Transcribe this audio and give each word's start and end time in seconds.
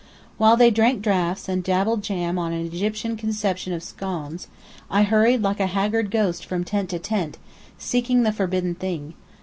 While 0.39 0.57
they 0.57 0.71
drank 0.71 1.03
draughts 1.03 1.47
and 1.47 1.63
dabbed 1.63 2.03
jam 2.03 2.39
on 2.39 2.53
an 2.53 2.65
Egyptian 2.65 3.15
conception 3.17 3.71
of 3.71 3.83
scones, 3.83 4.47
I 4.89 5.03
hurried 5.03 5.43
like 5.43 5.59
a 5.59 5.67
haggard 5.67 6.09
ghost 6.09 6.43
from 6.43 6.63
tent 6.63 6.89
to 6.89 6.97
tent, 6.97 7.37
seeking 7.77 8.23
the 8.23 8.31
forbidden 8.31 8.73
thing. 8.73 9.13